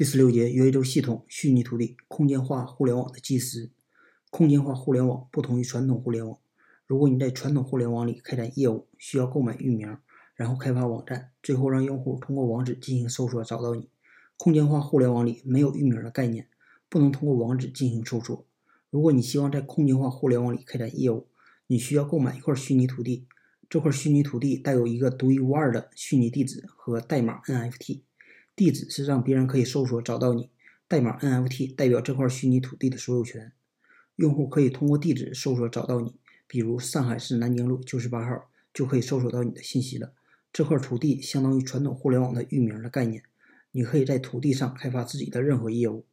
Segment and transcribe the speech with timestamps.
[0.00, 3.70] 第十六节，元宇宙系统、虚拟土地、空间化互联网的基石。
[4.30, 6.38] 空间化互联网不同于传统互联网。
[6.86, 9.98] 如果你在传统互联网里开展业务，需要购买域名，
[10.34, 13.90] 然后开发网站，最后让用户通过网址进行搜索找到你。
[14.38, 16.48] 空间化互联网里没有域名的概念，
[16.88, 18.46] 不能通过网址进行搜索。
[18.88, 21.28] 如果你希望在空间化互联网里开展业务，
[21.66, 23.26] 你需要购买一块虚拟土地，
[23.68, 28.00] 这块虚拟土地带有一个独一无二的虚拟地址和代码 NFT。
[28.60, 30.50] 地址是让别人可以搜索找到你，
[30.86, 33.52] 代码 NFT 代表这块虚拟土地的所有权。
[34.16, 40.12] 用户可以通过地址搜索找到你，比如上海市南京路九十八号，就可以搜索到你的信息了。
[40.52, 43.22] 这块土地相当于传统互联网的域名的概念，
[43.72, 46.04] 你可以在土地上开发自己的任何业务。